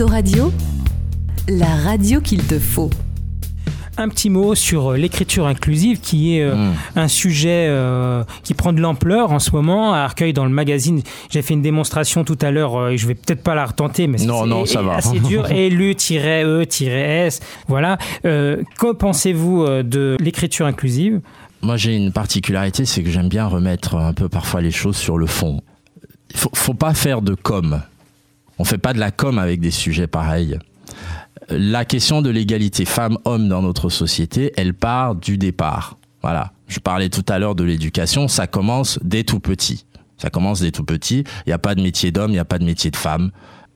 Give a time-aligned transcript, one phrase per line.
[0.00, 0.50] Autoradio,
[1.46, 2.88] la radio qu'il te faut.
[3.98, 6.72] Un petit mot sur euh, l'écriture inclusive qui est euh, Hmm.
[6.96, 9.92] un sujet euh, qui prend de l'ampleur en ce moment.
[9.92, 13.06] À Arcueil, dans le magazine, j'ai fait une démonstration tout à l'heure euh, et je
[13.06, 14.94] vais peut-être pas la retenter, mais Non, c'est non, ça va.
[14.94, 15.46] assez dur.
[15.50, 17.40] LU-E-S.
[17.68, 17.98] Voilà.
[18.24, 21.20] Euh, que pensez-vous de l'écriture inclusive?
[21.60, 25.18] Moi, j'ai une particularité, c'est que j'aime bien remettre un peu parfois les choses sur
[25.18, 25.60] le fond.
[26.30, 27.82] Il faut, faut pas faire de com.
[28.60, 30.58] On fait pas de la com avec des sujets pareils.
[31.48, 35.96] La question de l'égalité femmes-hommes dans notre société, elle part du départ.
[36.20, 36.52] Voilà.
[36.68, 39.86] Je parlais tout à l'heure de l'éducation, ça commence dès tout petit.
[40.18, 41.24] Ça commence dès tout petit.
[41.46, 43.30] Il n'y a pas de métier d'homme, il n'y a pas de métier de femme.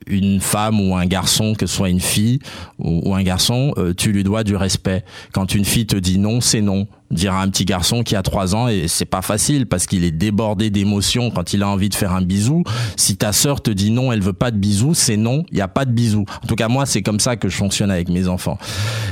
[0.06, 2.40] Une femme ou un garçon, que ce soit une fille
[2.78, 5.02] ou, un garçon, euh, tu lui dois du respect.
[5.32, 6.88] Quand une fille te dit non, c'est non.
[7.14, 10.04] Dire à un petit garçon qui a trois ans, et c'est pas facile parce qu'il
[10.04, 12.64] est débordé d'émotions quand il a envie de faire un bisou.
[12.96, 15.60] Si ta sœur te dit non, elle veut pas de bisou, c'est non, il n'y
[15.60, 16.24] a pas de bisou.
[16.42, 18.58] En tout cas, moi, c'est comme ça que je fonctionne avec mes enfants.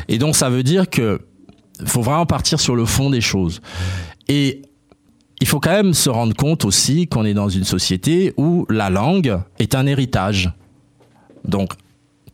[0.08, 1.20] Et donc, ça veut dire que
[1.84, 3.60] faut vraiment partir sur le fond des choses.
[4.28, 4.62] Et
[5.40, 8.90] il faut quand même se rendre compte aussi qu'on est dans une société où la
[8.90, 10.52] langue est un héritage.
[11.44, 11.72] Donc,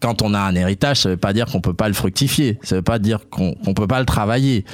[0.00, 2.58] quand on a un héritage, ça ne veut pas dire qu'on peut pas le fructifier,
[2.62, 4.64] ça ne veut pas dire qu'on ne peut pas le travailler.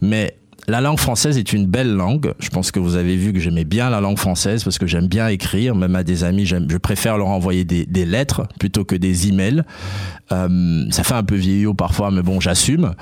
[0.00, 0.36] Mais
[0.68, 2.34] la langue française est une belle langue.
[2.38, 5.08] Je pense que vous avez vu que j'aimais bien la langue française parce que j'aime
[5.08, 5.74] bien écrire.
[5.74, 9.62] Même à des amis, je préfère leur envoyer des, des lettres plutôt que des emails.
[10.30, 12.92] Euh, ça fait un peu vieillot parfois, mais bon, j'assume.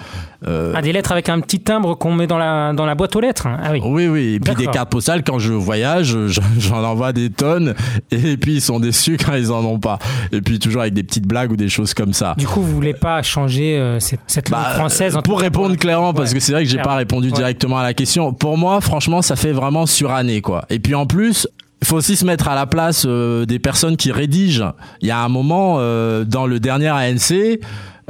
[0.49, 3.15] Euh, ah, Des lettres avec un petit timbre qu'on met dans la, dans la boîte
[3.15, 3.47] aux lettres.
[3.47, 3.81] Ah oui.
[3.85, 4.35] oui, oui.
[4.35, 7.75] Et puis des cartes postales, quand je voyage, je- j'en envoie des tonnes.
[8.11, 9.99] Et puis ils sont déçus quand ils en ont pas.
[10.33, 12.35] Et puis toujours avec des petites blagues ou des choses comme ça.
[12.39, 15.41] Du coup, vous voulez pas changer euh, cette, cette langue Bah, française en tout pour
[15.41, 17.35] répondre clairement, parce que c'est vrai que j'ai pas répondu Ouais.
[17.35, 18.33] directement à la question.
[18.33, 20.65] Pour moi, franchement, ça fait vraiment suranné, quoi.
[20.71, 21.47] Et puis en plus,
[21.83, 24.73] il faut aussi se mettre à la place euh, des personnes qui rédigent.
[25.01, 27.61] Il y a un moment euh, dans le dernier ANC,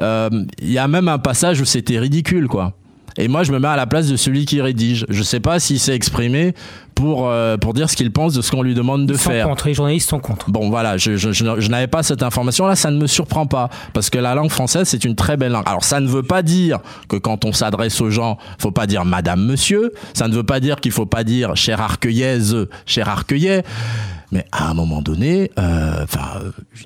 [0.01, 2.73] euh, il y a même un passage où c'était ridicule, quoi.
[3.19, 5.07] Et moi, je me mets à la place de celui qui rédige.
[5.09, 6.55] Je sais pas s'il s'est exprimé
[6.95, 9.31] pour euh, pour dire ce qu'il pense de ce qu'on lui demande de Ils sont
[9.31, 9.47] faire.
[9.47, 10.51] contre, les journalistes sont contre.
[10.51, 13.71] Bon, voilà, je, je, je, je n'avais pas cette information-là, ça ne me surprend pas,
[13.95, 15.65] parce que la langue française, c'est une très belle langue.
[15.67, 16.79] Alors, ça ne veut pas dire
[17.09, 20.61] que quand on s'adresse aux gens, faut pas dire madame, monsieur, ça ne veut pas
[20.61, 23.63] dire qu'il faut pas dire chère arcueillaise, cher arcueillet,
[24.33, 26.05] mais à un moment donné, euh,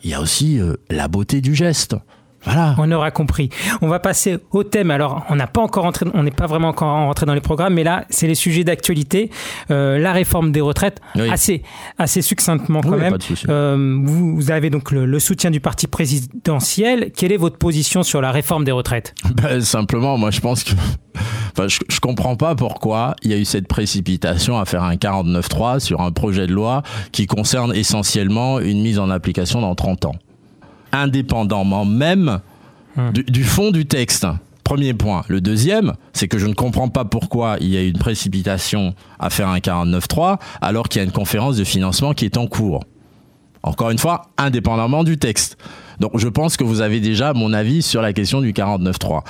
[0.03, 1.97] il y a aussi euh, la beauté du geste.
[2.45, 2.75] Voilà.
[2.79, 3.49] On aura compris.
[3.83, 4.91] On va passer au thème.
[4.91, 7.75] Alors, on n'a pas encore entré, on n'est pas vraiment encore rentré dans les programmes,
[7.75, 9.31] mais là, c'est les sujets d'actualité.
[9.71, 11.29] Euh, la réforme des retraites, Oui.
[11.31, 11.63] assez,
[11.99, 13.13] assez succinctement quand Oui, même.
[13.13, 13.47] pas de souci.
[13.49, 17.13] Euh, vous, vous avez donc le, le soutien du parti présidentiel.
[17.17, 19.15] Quelle est votre position sur la réforme des retraites?
[19.43, 20.73] Ben, simplement, moi, je pense que.
[21.53, 24.95] Enfin, je, je comprends pas pourquoi il y a eu cette précipitation à faire un
[24.97, 26.83] 49.3 sur un projet de loi
[27.13, 30.15] qui concerne essentiellement une mise en application dans 30 ans.
[30.95, 32.41] Indépendamment même
[33.13, 34.27] du, du fond du texte.
[34.63, 35.25] Premier point.
[35.29, 38.95] Le deuxième, c'est que je ne comprends pas pourquoi il y a eu une précipitation
[39.19, 42.47] à faire un 49.3 alors qu'il y a une conférence de financement qui est en
[42.47, 42.81] cours.
[43.63, 45.59] Encore une fois, indépendamment du texte.
[46.01, 49.23] Donc je pense que vous avez déjà mon avis sur la question du 49.3.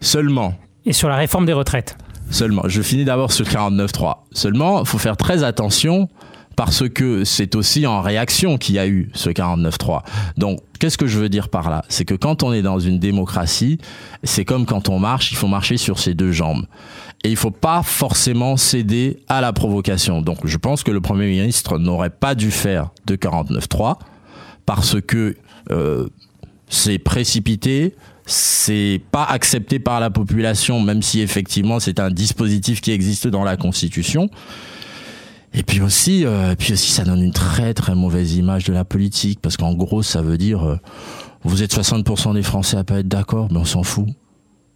[0.00, 1.96] Seulement, Et sur la réforme des retraites
[2.30, 4.14] seulement, je finis d'abord sur le 49.3.
[4.32, 6.08] Seulement, il faut faire très attention
[6.56, 10.02] parce que c'est aussi en réaction qu'il y a eu ce 49.3.
[10.36, 11.84] Donc, qu'est-ce que je veux dire par là?
[11.88, 13.78] C'est que quand on est dans une démocratie,
[14.22, 16.66] c'est comme quand on marche, il faut marcher sur ses deux jambes.
[17.24, 20.22] Et il faut pas forcément céder à la provocation.
[20.22, 23.98] Donc, je pense que le Premier ministre n'aurait pas dû faire de 49.3
[24.66, 25.36] parce que
[25.70, 26.08] euh,
[26.68, 27.94] c'est précipité,
[28.26, 33.44] c'est pas accepté par la population, même si effectivement c'est un dispositif qui existe dans
[33.44, 34.30] la Constitution.
[35.54, 38.84] Et puis aussi, euh, puis aussi, ça donne une très très mauvaise image de la
[38.84, 40.76] politique, parce qu'en gros, ça veut dire, euh,
[41.44, 44.08] vous êtes 60% des Français à pas être d'accord, mais on s'en fout.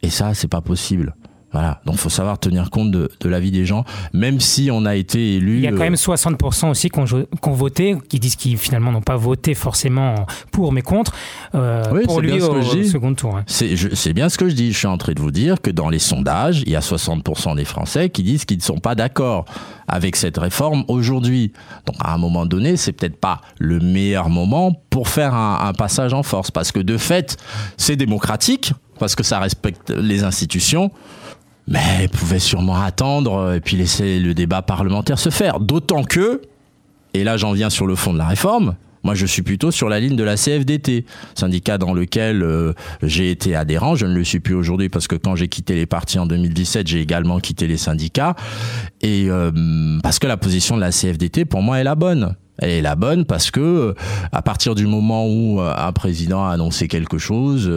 [0.03, 1.15] Et ça, c'est pas possible.
[1.57, 1.81] Voilà.
[1.87, 5.37] Donc, faut savoir tenir compte de, de l'avis des gens, même si on a été
[5.37, 5.55] élu.
[5.57, 8.93] Il y a quand euh, même 60% aussi qui ont, voté, qui disent qu'ils finalement
[8.93, 11.13] n'ont pas voté forcément pour mais contre,
[11.55, 12.89] euh, Oui, pour c'est lui bien ce au, que je au dis.
[12.91, 13.39] second tour.
[13.39, 13.45] hein.
[13.47, 14.71] C'est bien ce que je dis.
[14.71, 17.57] Je suis en train de vous dire que dans les sondages, il y a 60%
[17.57, 19.47] des Français qui disent qu'ils ne sont pas d'accord
[19.89, 21.53] avec cette réforme aujourd'hui.
[21.87, 25.73] Donc à un moment donné, c'est peut-être pas le meilleur moment pour faire un, un
[25.73, 27.39] passage en force, parce que de fait,
[27.79, 30.91] c'est démocratique, parce que ça respecte les institutions.
[31.69, 35.61] Mais ils pouvaient sûrement attendre euh, et puis laisser le débat parlementaire se faire.
[35.61, 36.43] D'autant que,
[37.15, 39.89] et là j'en viens sur le fond de la réforme, moi je suis plutôt sur
[39.89, 42.73] la ligne de la CFDT, syndicat dans lequel euh,
[43.03, 43.97] j'ai été adhérent.
[43.97, 46.87] Je ne le suis plus aujourd'hui parce que quand j'ai quitté les partis en 2017,
[46.87, 48.37] j'ai également quitté les syndicats.
[49.01, 49.51] Et euh,
[50.03, 52.37] parce que la position de la CFDT, pour moi, est la bonne.
[52.59, 53.95] Elle est la bonne parce que
[54.33, 57.71] à partir du moment où un président a annoncé quelque chose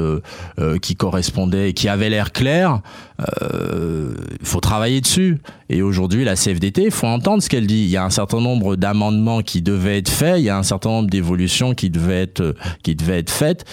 [0.82, 2.82] qui correspondait, qui avait l'air clair,
[3.20, 5.40] il faut travailler dessus.
[5.70, 7.84] Et aujourd'hui, la CFDT, il faut entendre ce qu'elle dit.
[7.84, 10.64] Il y a un certain nombre d'amendements qui devaient être faits, il y a un
[10.64, 13.66] certain nombre d'évolutions qui devaient être qui devaient être faites,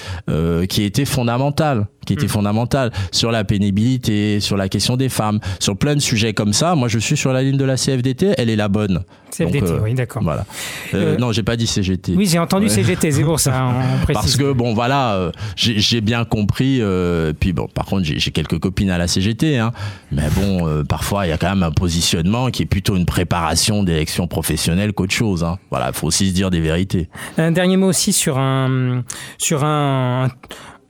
[0.68, 2.30] qui étaient fondamentales qui était mm.
[2.30, 6.74] fondamentale sur la pénibilité, sur la question des femmes, sur plein de sujets comme ça.
[6.74, 9.04] Moi, je suis sur la ligne de la CFDT, elle est la bonne.
[9.30, 10.22] CFDT, euh, oui, d'accord.
[10.22, 10.46] Voilà.
[10.94, 12.14] Euh, euh, non, j'ai pas dit CGT.
[12.16, 13.72] Oui, j'ai entendu CGT, c'est pour ça.
[14.12, 16.80] Parce que bon, voilà, j'ai bien compris.
[17.38, 19.72] puis bon, par contre, j'ai quelques copines à la CGT, hein,
[20.12, 23.82] mais bon, parfois il y a quand même un positionnement qui est plutôt une préparation
[23.82, 25.44] d'élections professionnelles qu'autre chose.
[25.44, 25.58] Hein.
[25.70, 27.08] Voilà, faut aussi se dire des vérités.
[27.38, 29.02] Un dernier mot aussi sur un
[29.38, 30.28] sur un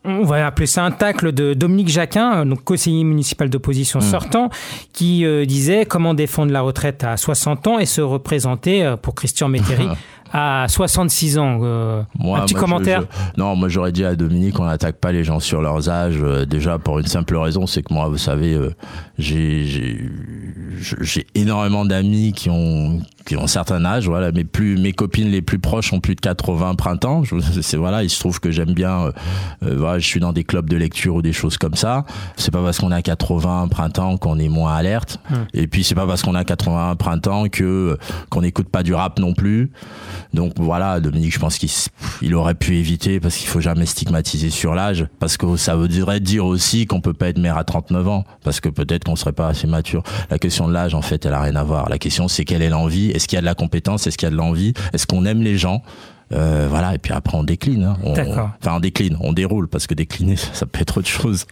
[0.07, 4.03] on va appeler ça un tacle de Dominique Jacquin, euh, donc conseiller municipal d'opposition mmh.
[4.03, 4.51] sortant,
[4.93, 9.15] qui euh, disait comment défendre la retraite à 60 ans et se représenter euh, pour
[9.15, 9.89] Christian Métairie
[10.33, 11.63] à 66 ans.
[11.63, 12.07] un
[12.41, 13.05] petit commentaire
[13.37, 16.21] Non, moi j'aurais dit à Dominique, on n'attaque pas les gens sur leurs âges.
[16.49, 18.59] déjà pour une simple raison, c'est que moi, vous savez,
[19.19, 19.97] j'ai
[21.35, 25.43] énormément d'amis qui ont qui ont un certain âge, voilà, mes plus mes copines les
[25.43, 27.23] plus proches ont plus de 80 printemps.
[27.61, 29.13] C'est voilà, il se trouve que j'aime bien, euh,
[29.65, 32.05] euh, voilà, je suis dans des clubs de lecture ou des choses comme ça.
[32.37, 35.19] C'est pas parce qu'on a 80 printemps qu'on est moins alerte.
[35.31, 35.47] Hum.
[35.55, 37.99] Et puis c'est pas parce qu'on a 80 printemps que
[38.31, 39.71] qu'on n'écoute pas du rap non plus.
[40.33, 41.71] Donc voilà, Dominique, je pense qu'il
[42.23, 46.21] il aurait pu éviter parce qu'il faut jamais stigmatiser sur l'âge, parce que ça voudrait
[46.21, 49.33] dire aussi qu'on peut pas être maire à 39 ans, parce que peut-être qu'on serait
[49.33, 50.03] pas assez mature.
[50.31, 51.89] La question de l'âge, en fait, elle a rien à voir.
[51.89, 54.27] La question, c'est quelle est l'envie est-ce qu'il y a de la compétence Est-ce qu'il
[54.27, 55.83] y a de l'envie Est-ce qu'on aime les gens
[56.33, 57.85] euh, voilà, et puis après on décline.
[57.85, 57.97] Hein.
[58.03, 61.47] enfin, on décline, on déroule, parce que décliner, ça, peut être autre chose.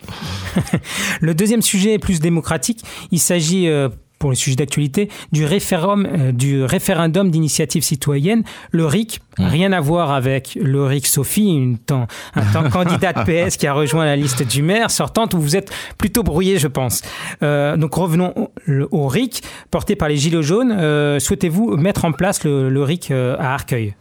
[1.21, 2.83] le deuxième sujet est plus démocratique.
[3.13, 3.89] Il s'agit euh,
[4.19, 9.21] pour les sujets d'actualité, du, référendum, euh, du référendum d'initiative citoyenne, le RIC.
[9.39, 9.47] Mmh.
[9.47, 13.73] Rien à voir avec le RIC Sophie, une temps, un temps candidate PS qui a
[13.73, 17.03] rejoint la liste du maire sortante, où vous êtes plutôt brouillé, je pense.
[17.43, 18.49] Euh, donc revenons
[18.91, 20.73] au, RIC, porté par les Gilets jaunes.
[20.73, 23.95] Euh, souhaitez-vous mettre en place le, le RIC à Arcueil?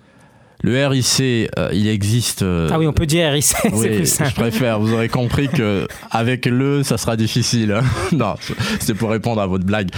[0.63, 1.19] Le RIC,
[1.59, 2.41] euh, il existe.
[2.41, 4.29] Euh, ah oui, on peut dire RIC, c'est plus simple.
[4.29, 4.79] Je préfère.
[4.79, 7.73] Vous aurez compris que avec le, ça sera difficile.
[7.73, 7.83] Hein.
[8.13, 8.35] non,
[8.79, 9.89] c'est pour répondre à votre blague.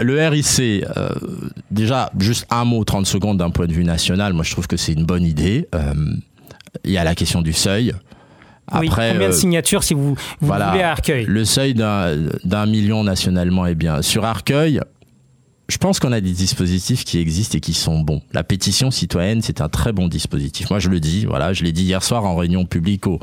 [0.00, 1.08] Le RIC, euh,
[1.72, 4.32] déjà, juste un mot, 30 secondes d'un point de vue national.
[4.32, 5.68] Moi, je trouve que c'est une bonne idée.
[6.84, 7.92] Il y a la question du seuil.
[8.68, 11.26] Après, oui, combien de signatures si vous, vous voulez à Arcueil?
[11.26, 14.02] Le seuil d'un million nationalement est bien.
[14.02, 14.80] Sur Arcueil,
[15.72, 18.20] je pense qu'on a des dispositifs qui existent et qui sont bons.
[18.34, 20.68] La pétition citoyenne, c'est un très bon dispositif.
[20.68, 23.18] Moi, je le dis, voilà, je l'ai dit hier soir en réunion publique aux,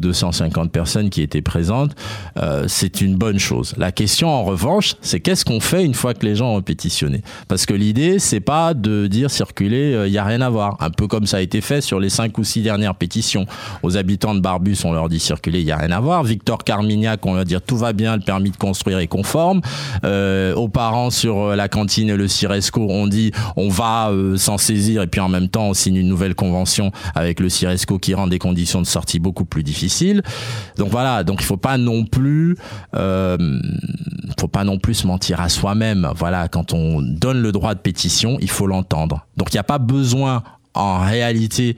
[0.00, 1.92] 250 personnes qui étaient présentes.
[2.38, 3.74] Euh, c'est une bonne chose.
[3.76, 7.22] La question, en revanche, c'est qu'est-ce qu'on fait une fois que les gens ont pétitionné?
[7.46, 10.78] Parce que l'idée, c'est pas de dire circuler, il euh, y a rien à voir.
[10.80, 13.46] Un peu comme ça a été fait sur les cinq ou six dernières pétitions.
[13.84, 16.24] Aux habitants de Barbus, on leur dit circuler, il y a rien à voir.
[16.24, 19.60] Victor Carmignac, on leur dit tout va bien, le permis de construire est conforme.
[20.02, 24.56] Euh, aux parents sur la cantine et le CIRESCO ont dit on va euh, s'en
[24.56, 28.14] saisir et puis en même temps on signe une nouvelle convention avec le CIRESCO qui
[28.14, 30.22] rend des conditions de sortie beaucoup plus difficiles.
[30.76, 32.56] Donc voilà, donc il faut pas non plus,
[32.94, 33.36] euh,
[34.40, 36.10] faut pas non plus mentir à soi-même.
[36.16, 39.26] Voilà, quand on donne le droit de pétition, il faut l'entendre.
[39.36, 40.42] Donc il n'y a pas besoin
[40.74, 41.76] en réalité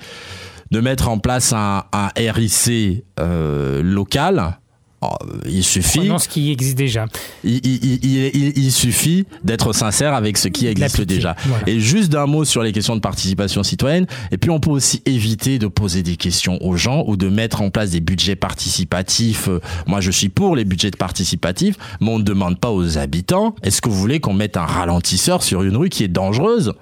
[0.70, 4.58] de mettre en place un, un RIC euh, local
[5.05, 6.11] Oh, il suffit.
[6.19, 7.06] ce qui existe déjà.
[7.43, 11.37] Il, suffit d'être sincère avec ce qui existe déjà.
[11.67, 14.06] Et juste d'un mot sur les questions de participation citoyenne.
[14.31, 17.61] Et puis on peut aussi éviter de poser des questions aux gens ou de mettre
[17.61, 19.49] en place des budgets participatifs.
[19.87, 23.55] Moi, je suis pour les budgets participatifs, mais on ne demande pas aux habitants.
[23.63, 26.73] Est-ce que vous voulez qu'on mette un ralentisseur sur une rue qui est dangereuse?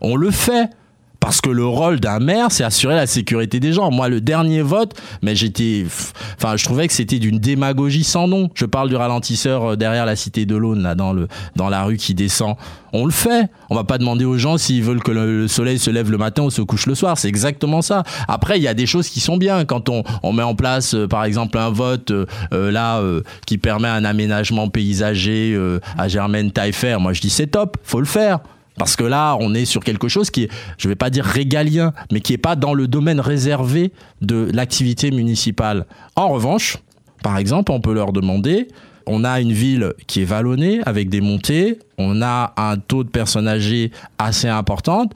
[0.00, 0.70] On le fait
[1.20, 3.90] parce que le rôle d'un maire, c'est assurer la sécurité des gens.
[3.90, 5.84] Moi, le dernier vote, mais j'étais,
[6.36, 8.48] enfin, je trouvais que c'était d'une démagogie sans nom.
[8.54, 11.84] Je parle du ralentisseur euh, derrière la cité de l'Aune, là, dans le, dans la
[11.84, 12.56] rue qui descend.
[12.92, 13.48] On le fait.
[13.68, 16.42] On va pas demander aux gens s'ils veulent que le, soleil se lève le matin
[16.42, 17.18] ou se couche le soir.
[17.18, 18.02] C'est exactement ça.
[18.26, 20.94] Après, il y a des choses qui sont bien quand on, on met en place,
[20.94, 23.00] euh, par exemple, un vote euh, là
[23.46, 25.58] qui permet un aménagement paysager
[25.96, 26.96] à Germaine Taillefer.
[26.98, 27.76] Moi, je dis c'est top.
[27.84, 28.40] Faut le faire.
[28.76, 30.48] Parce que là, on est sur quelque chose qui est,
[30.78, 34.48] je ne vais pas dire régalien, mais qui n'est pas dans le domaine réservé de
[34.52, 35.86] l'activité municipale.
[36.16, 36.78] En revanche,
[37.22, 38.68] par exemple, on peut leur demander,
[39.06, 43.08] on a une ville qui est vallonnée avec des montées, on a un taux de
[43.08, 45.06] personnes âgées assez important.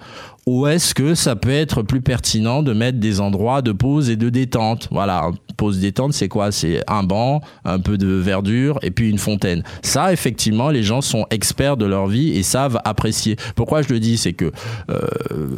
[0.46, 4.16] ou est-ce que ça peut être plus pertinent de mettre des endroits de pause et
[4.16, 4.88] de détente?
[4.90, 6.52] Voilà, pause détente, c'est quoi?
[6.52, 9.62] C'est un banc, un peu de verdure et puis une fontaine.
[9.82, 13.36] Ça, effectivement, les gens sont experts de leur vie et savent apprécier.
[13.54, 14.16] Pourquoi je le dis?
[14.16, 14.52] C'est que...
[14.90, 15.00] Euh,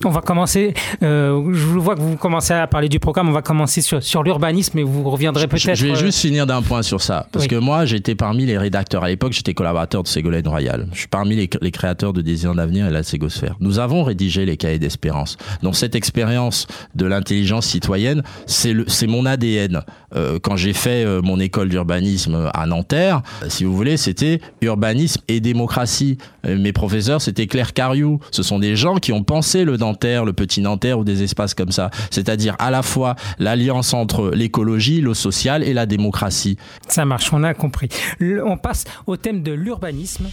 [0.05, 3.43] on va commencer, euh, je vois que vous commencez à parler du programme, on va
[3.43, 5.75] commencer sur, sur l'urbanisme et vous reviendrez peut-être...
[5.75, 7.27] Je vais euh, juste finir d'un point sur ça.
[7.33, 9.05] Parce que moi, j'étais parmi les rédacteurs.
[9.05, 10.89] À l'époque, j'étais collaborateur de Ségolène Royal.
[10.93, 13.57] Je suis parmi les, les créateurs de Désir d'avenir et la Ségosphère.
[13.61, 15.37] Nous avons rédigé les cahiers d'espérance.
[15.63, 19.83] Donc cette expérience de l'intelligence citoyenne, c'est mon ADN.
[20.15, 25.21] Euh, quand j'ai fait euh, mon école d'urbanisme à Nanterre, si vous voulez, c'était urbanisme
[25.29, 26.19] et démocratie.
[26.47, 28.21] Euh, mes professeurs, c'était Claire Cariou.
[28.31, 31.55] Ce sont des gens qui ont pensé le Nanterre, le petit Nanterre ou des espaces
[31.55, 31.91] comme ça.
[32.11, 36.57] C'est-à-dire à la fois l'alliance entre l'écologie, le social et la démocratie.
[36.89, 37.89] Ça marche, on a compris.
[38.21, 40.29] on passe au thème de l'urbanisme.